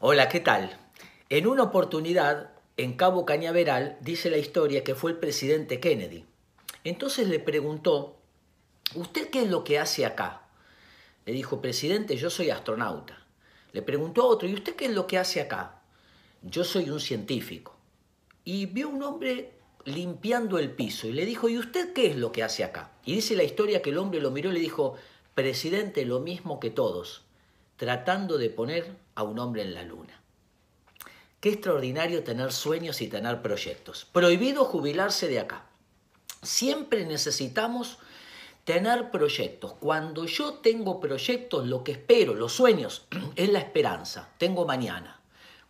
Hola, 0.00 0.28
¿qué 0.28 0.38
tal? 0.38 0.78
En 1.28 1.48
una 1.48 1.64
oportunidad, 1.64 2.52
en 2.76 2.92
Cabo 2.92 3.26
Cañaveral, 3.26 3.98
dice 4.00 4.30
la 4.30 4.36
historia 4.36 4.84
que 4.84 4.94
fue 4.94 5.10
el 5.10 5.16
presidente 5.16 5.80
Kennedy. 5.80 6.24
Entonces 6.84 7.26
le 7.26 7.40
preguntó, 7.40 8.16
¿usted 8.94 9.28
qué 9.28 9.42
es 9.42 9.50
lo 9.50 9.64
que 9.64 9.80
hace 9.80 10.06
acá? 10.06 10.42
Le 11.26 11.32
dijo, 11.32 11.60
presidente, 11.60 12.16
yo 12.16 12.30
soy 12.30 12.50
astronauta. 12.50 13.26
Le 13.72 13.82
preguntó 13.82 14.22
a 14.22 14.26
otro, 14.26 14.46
¿y 14.46 14.54
usted 14.54 14.76
qué 14.76 14.84
es 14.84 14.92
lo 14.92 15.08
que 15.08 15.18
hace 15.18 15.40
acá? 15.40 15.80
Yo 16.42 16.62
soy 16.62 16.90
un 16.90 17.00
científico. 17.00 17.76
Y 18.44 18.66
vio 18.66 18.90
un 18.90 19.02
hombre 19.02 19.54
limpiando 19.84 20.60
el 20.60 20.70
piso 20.70 21.08
y 21.08 21.12
le 21.12 21.26
dijo, 21.26 21.48
¿y 21.48 21.58
usted 21.58 21.92
qué 21.92 22.06
es 22.06 22.16
lo 22.16 22.30
que 22.30 22.44
hace 22.44 22.62
acá? 22.62 22.92
Y 23.04 23.16
dice 23.16 23.34
la 23.34 23.42
historia 23.42 23.82
que 23.82 23.90
el 23.90 23.98
hombre 23.98 24.20
lo 24.20 24.30
miró 24.30 24.50
y 24.50 24.54
le 24.54 24.60
dijo, 24.60 24.94
presidente, 25.34 26.04
lo 26.04 26.20
mismo 26.20 26.60
que 26.60 26.70
todos, 26.70 27.24
tratando 27.76 28.38
de 28.38 28.50
poner 28.50 29.07
a 29.18 29.24
un 29.24 29.40
hombre 29.40 29.62
en 29.62 29.74
la 29.74 29.82
luna. 29.82 30.22
Qué 31.40 31.48
extraordinario 31.48 32.22
tener 32.22 32.52
sueños 32.52 33.02
y 33.02 33.08
tener 33.08 33.42
proyectos. 33.42 34.06
Prohibido 34.12 34.64
jubilarse 34.64 35.26
de 35.26 35.40
acá. 35.40 35.64
Siempre 36.40 37.04
necesitamos 37.04 37.98
tener 38.62 39.10
proyectos. 39.10 39.72
Cuando 39.80 40.24
yo 40.26 40.54
tengo 40.54 41.00
proyectos, 41.00 41.66
lo 41.66 41.82
que 41.82 41.92
espero, 41.92 42.34
los 42.34 42.52
sueños, 42.52 43.08
es 43.34 43.48
la 43.48 43.58
esperanza. 43.58 44.28
Tengo 44.38 44.64
mañana. 44.66 45.20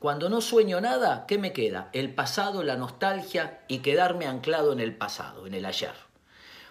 Cuando 0.00 0.28
no 0.28 0.40
sueño 0.40 0.80
nada, 0.80 1.24
¿qué 1.28 1.38
me 1.38 1.52
queda? 1.52 1.88
El 1.92 2.12
pasado, 2.12 2.64
la 2.64 2.76
nostalgia 2.76 3.60
y 3.68 3.78
quedarme 3.78 4.26
anclado 4.26 4.72
en 4.72 4.80
el 4.80 4.96
pasado, 4.96 5.46
en 5.46 5.54
el 5.54 5.66
ayer. 5.66 5.94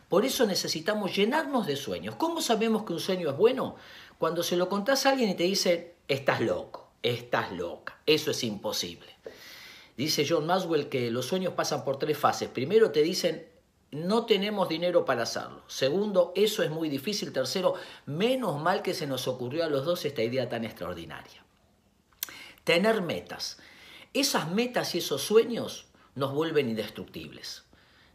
Por 0.10 0.26
eso 0.26 0.46
necesitamos 0.46 1.16
llenarnos 1.16 1.68
de 1.68 1.78
sueños. 1.78 2.16
¿Cómo 2.16 2.42
sabemos 2.42 2.84
que 2.84 2.92
un 2.92 3.00
sueño 3.00 3.30
es 3.30 3.38
bueno? 3.38 3.78
Cuando 4.18 4.44
se 4.44 4.58
lo 4.58 4.68
contás 4.68 5.06
a 5.06 5.12
alguien 5.12 5.30
y 5.30 5.36
te 5.36 5.44
dice, 5.44 5.95
estás 6.08 6.42
loco, 6.42 6.92
estás 7.04 7.52
loca, 7.52 8.00
eso 8.06 8.32
es 8.32 8.44
imposible. 8.44 9.16
Dice 9.98 10.26
John 10.28 10.46
Maswell 10.46 10.90
que 10.90 11.10
los 11.10 11.26
sueños 11.26 11.54
pasan 11.54 11.86
por 11.86 11.98
tres 11.98 12.18
fases. 12.18 12.50
Primero 12.50 12.92
te 12.92 13.02
dicen, 13.02 13.48
no 13.92 14.26
tenemos 14.26 14.68
dinero 14.68 15.06
para 15.06 15.24
hacerlo. 15.24 15.64
Segundo, 15.68 16.34
eso 16.36 16.64
es 16.64 16.70
muy 16.70 16.90
difícil. 16.90 17.32
Tercero, 17.32 17.76
menos 18.06 18.62
mal 18.62 18.82
que 18.82 18.94
se 18.94 19.08
nos 19.08 19.28
ocurrió 19.28 19.64
a 19.64 19.70
los 19.70 19.86
dos 19.86 20.04
esta 20.04 20.22
idea 20.22 20.50
tan 20.50 20.66
extraordinaria. 20.66 21.46
Tener 22.66 23.02
metas. 23.02 23.58
Esas 24.14 24.52
metas 24.52 24.96
y 24.96 24.98
esos 24.98 25.22
sueños 25.22 25.86
nos 26.16 26.34
vuelven 26.34 26.70
indestructibles. 26.70 27.64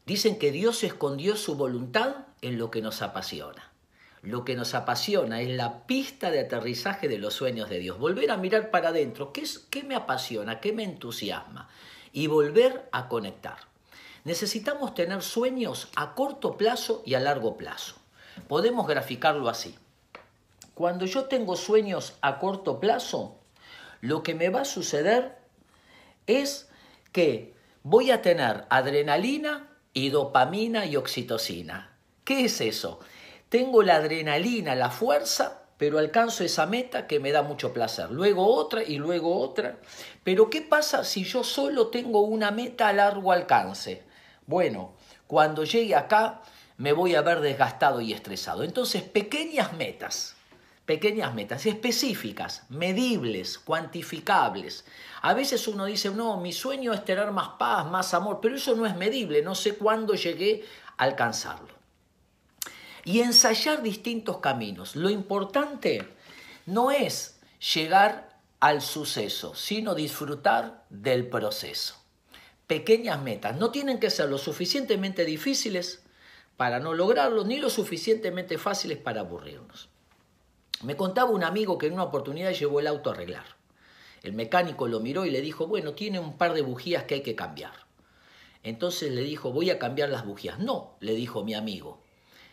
Dicen 0.05 0.39
que 0.39 0.51
Dios 0.51 0.83
escondió 0.83 1.37
su 1.37 1.55
voluntad 1.55 2.27
en 2.43 2.59
lo 2.59 2.71
que 2.71 2.83
nos 2.83 3.01
apasiona. 3.01 3.70
Lo 4.23 4.45
que 4.45 4.55
nos 4.55 4.75
apasiona 4.75 5.41
es 5.41 5.49
la 5.49 5.87
pista 5.87 6.31
de 6.31 6.41
aterrizaje 6.41 7.09
de 7.09 7.19
los 7.19 7.35
sueños 7.35 7.71
de 7.71 7.79
Dios. 7.79 7.99
Volver 7.99 8.31
a 8.31 8.37
mirar 8.37 8.71
para 8.71 8.91
adentro. 8.91 9.33
¿Qué, 9.33 9.41
es, 9.43 9.59
¿Qué 9.59 9.83
me 9.83 9.95
apasiona? 9.95 10.61
¿Qué 10.61 10.73
me 10.73 10.85
entusiasma? 10.85 11.69
Y 12.13 12.27
volver 12.27 12.89
a 12.93 13.09
conectar. 13.09 13.57
Necesitamos 14.25 14.95
tener 14.95 15.23
sueños 15.23 15.89
a 15.97 16.15
corto 16.15 16.59
plazo 16.59 17.03
y 17.07 17.15
a 17.15 17.21
largo 17.21 17.57
plazo. 17.57 17.95
Podemos 18.49 18.87
graficarlo 18.87 19.49
así. 19.49 19.75
Cuando 20.75 21.07
yo 21.07 21.25
tengo 21.25 21.57
sueños 21.57 22.15
a 22.21 22.39
corto 22.39 22.81
plazo, 22.81 23.39
lo 24.01 24.23
que 24.23 24.35
me 24.35 24.51
va 24.51 24.63
a 24.63 24.67
suceder 24.67 25.39
es 26.27 26.69
que 27.13 27.55
voy 27.83 28.11
a 28.11 28.23
tener 28.23 28.67
adrenalina 28.71 29.69
y 29.93 30.11
dopamina 30.11 30.87
y 30.87 30.97
oxitocina. 30.97 31.97
¿Qué 32.25 32.45
es 32.45 32.61
eso? 32.61 33.01
Tengo 33.51 33.83
la 33.83 33.97
adrenalina, 33.97 34.75
la 34.75 34.89
fuerza, 34.89 35.65
pero 35.77 35.99
alcanzo 35.99 36.45
esa 36.45 36.67
meta 36.67 37.07
que 37.07 37.21
me 37.21 37.33
da 37.33 37.43
mucho 37.43 37.73
placer. 37.75 38.11
Luego 38.11 38.47
otra 38.47 38.83
y 38.83 38.97
luego 38.97 39.39
otra. 39.39 39.77
Pero 40.25 40.49
¿qué 40.49 40.63
pasa 40.63 41.05
si 41.05 41.25
yo 41.25 41.45
solo 41.45 41.89
tengo 41.89 42.21
una 42.21 42.53
meta 42.53 42.89
a 42.89 42.93
largo 42.93 43.33
alcance? 43.33 44.05
Bueno, 44.47 44.95
cuando 45.27 45.65
llegue 45.65 45.95
acá 45.95 46.43
me 46.79 46.93
voy 46.93 47.17
a 47.17 47.23
ver 47.23 47.41
desgastado 47.41 48.01
y 48.01 48.13
estresado. 48.13 48.63
Entonces, 48.63 49.03
pequeñas 49.03 49.75
metas 49.75 50.37
pequeñas 50.91 51.35
metas 51.35 51.67
específicas, 51.67 52.65
medibles, 52.69 53.61
cuantificables. 53.61 54.85
A 55.23 55.35
veces 55.35 55.69
uno 55.69 55.85
dice, 55.85 56.11
no, 56.11 56.41
mi 56.41 56.53
sueño 56.53 56.93
es 56.93 57.05
tener 57.05 57.31
más 57.31 57.51
paz, 57.61 57.89
más 57.89 58.13
amor, 58.13 58.41
pero 58.43 58.57
eso 58.57 58.75
no 58.75 58.87
es 58.87 58.97
medible, 58.97 59.41
no 59.41 59.55
sé 59.55 59.77
cuándo 59.77 60.15
llegué 60.15 60.65
a 60.97 61.05
alcanzarlo. 61.05 61.80
Y 63.05 63.21
ensayar 63.21 63.83
distintos 63.83 64.39
caminos. 64.39 64.97
Lo 64.97 65.11
importante 65.11 66.07
no 66.67 66.91
es 66.91 67.41
llegar 67.75 68.39
al 68.61 68.83
suceso, 68.83 69.55
sino 69.55 69.95
disfrutar 69.95 70.85
del 70.91 71.29
proceso. 71.29 71.97
Pequeñas 72.67 73.21
metas, 73.23 73.57
no 73.57 73.71
tienen 73.71 73.99
que 73.99 74.11
ser 74.11 74.29
lo 74.29 74.39
suficientemente 74.39 75.25
difíciles 75.25 76.03
para 76.57 76.79
no 76.79 76.93
lograrlo, 76.93 77.45
ni 77.45 77.57
lo 77.57 77.71
suficientemente 77.71 78.59
fáciles 78.59 78.99
para 78.99 79.21
aburrirnos. 79.21 79.89
Me 80.83 80.97
contaba 80.97 81.31
un 81.31 81.43
amigo 81.43 81.79
que 81.79 81.87
en 81.87 81.95
una 81.95 82.05
oportunidad 82.05 82.53
llevó 82.53 82.81
el 82.81 82.87
auto 82.87 83.11
a 83.11 83.15
arreglar. 83.15 83.45
El 84.23 84.35
mecánico 84.35 84.87
lo 84.87 85.01
miró 85.01 85.25
y 85.25 85.31
le 85.31 85.41
dijo, 85.41 85.67
bueno, 85.67 85.95
tiene 85.95 86.21
un 86.21 86.37
par 86.37 86.53
de 86.53 86.63
bujías 86.63 87.05
que 87.05 87.15
hay 87.17 87.23
que 87.23 87.35
cambiar. 87.35 87.73
Entonces 88.63 89.11
le 89.11 89.23
dijo, 89.23 89.53
voy 89.53 89.71
a 89.71 89.79
cambiar 89.79 90.11
las 90.11 90.27
bujías. 90.27 90.59
No, 90.59 90.97
le 91.01 91.15
dijo 91.15 91.43
mi 91.45 91.55
amigo, 91.55 92.03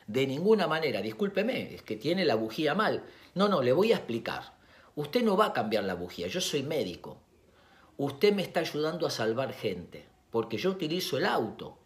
de 0.07 0.25
ninguna 0.25 0.67
manera, 0.67 1.01
discúlpeme, 1.01 1.75
es 1.75 1.81
que 1.83 1.97
tiene 1.97 2.25
la 2.25 2.35
bujía 2.35 2.73
mal. 2.73 3.03
No, 3.35 3.47
no, 3.47 3.61
le 3.61 3.73
voy 3.73 3.91
a 3.91 3.97
explicar. 3.97 4.53
Usted 4.95 5.23
no 5.23 5.37
va 5.37 5.47
a 5.47 5.53
cambiar 5.53 5.83
la 5.83 5.93
bujía, 5.93 6.27
yo 6.27 6.41
soy 6.41 6.63
médico. 6.63 7.21
Usted 7.97 8.33
me 8.33 8.41
está 8.41 8.61
ayudando 8.61 9.05
a 9.05 9.11
salvar 9.11 9.53
gente, 9.53 10.07
porque 10.31 10.57
yo 10.57 10.71
utilizo 10.71 11.17
el 11.17 11.25
auto 11.25 11.77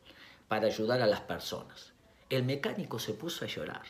para 0.47 0.67
ayudar 0.67 1.01
a 1.01 1.07
las 1.07 1.21
personas. 1.21 1.93
El 2.29 2.43
mecánico 2.43 2.99
se 2.99 3.13
puso 3.13 3.43
a 3.43 3.47
llorar 3.47 3.83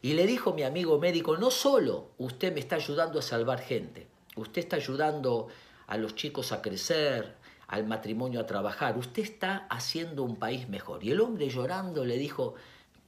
y 0.00 0.12
le 0.12 0.26
dijo 0.26 0.52
mi 0.52 0.62
amigo 0.62 0.98
médico, 0.98 1.36
no 1.36 1.50
solo 1.50 2.10
usted 2.18 2.52
me 2.52 2.60
está 2.60 2.76
ayudando 2.76 3.18
a 3.18 3.22
salvar 3.22 3.60
gente, 3.60 4.06
usted 4.36 4.60
está 4.60 4.76
ayudando 4.76 5.48
a 5.86 5.96
los 5.96 6.14
chicos 6.14 6.52
a 6.52 6.62
crecer, 6.62 7.36
al 7.66 7.86
matrimonio 7.86 8.40
a 8.40 8.46
trabajar, 8.46 8.96
usted 8.96 9.22
está 9.22 9.66
haciendo 9.68 10.22
un 10.22 10.36
país 10.36 10.68
mejor. 10.68 11.02
Y 11.02 11.10
el 11.10 11.20
hombre 11.20 11.48
llorando 11.48 12.04
le 12.04 12.16
dijo, 12.16 12.54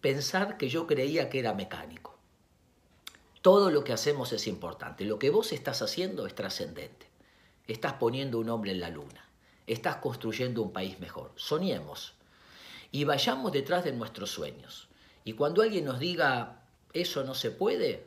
pensar 0.01 0.57
que 0.57 0.69
yo 0.69 0.87
creía 0.87 1.29
que 1.29 1.39
era 1.39 1.55
mecánico. 1.55 2.19
Todo 3.43 3.71
lo 3.71 3.85
que 3.85 3.93
hacemos 3.93 4.33
es 4.33 4.47
importante, 4.47 5.05
lo 5.05 5.19
que 5.19 5.31
vos 5.31 5.53
estás 5.53 5.83
haciendo 5.83 6.27
es 6.27 6.35
trascendente. 6.35 7.09
Estás 7.67 7.95
poniendo 7.95 8.39
un 8.39 8.51
hombre 8.51 8.73
en 8.73 8.81
la 8.81 8.91
luna, 8.91 9.29
estás 9.67 9.97
construyendo 9.97 10.63
un 10.63 10.73
país 10.73 10.99
mejor. 11.01 11.33
Soñemos 11.37 12.15
y 12.91 13.05
vayamos 13.05 13.53
detrás 13.53 13.85
de 13.85 13.93
nuestros 13.93 14.31
sueños. 14.31 14.89
Y 15.25 15.35
cuando 15.35 15.63
alguien 15.63 15.85
nos 15.85 16.01
diga, 16.01 16.65
eso 16.93 17.25
no 17.25 17.35
se 17.35 17.51
puede, 17.51 18.07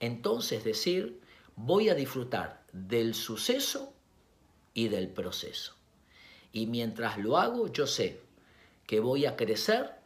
entonces 0.00 0.64
decir, 0.64 1.20
voy 1.56 1.88
a 1.88 1.94
disfrutar 1.94 2.64
del 2.72 3.14
suceso 3.14 3.92
y 4.74 4.88
del 4.88 5.08
proceso. 5.08 5.74
Y 6.52 6.66
mientras 6.66 7.18
lo 7.18 7.38
hago, 7.38 7.68
yo 7.68 7.86
sé 7.86 8.20
que 8.86 9.00
voy 9.00 9.26
a 9.26 9.36
crecer 9.36 9.97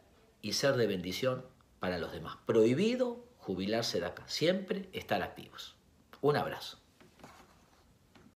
y 0.43 0.53
ser 0.53 0.75
de 0.75 0.85
bendición 0.85 1.43
para 1.79 1.97
los 1.97 2.11
demás. 2.11 2.37
Prohibido 2.45 3.25
jubilarse 3.37 3.99
de 3.99 4.05
acá, 4.05 4.27
siempre 4.27 4.89
estar 4.93 5.23
activos. 5.23 5.75
Un 6.21 6.35
abrazo. 6.37 6.82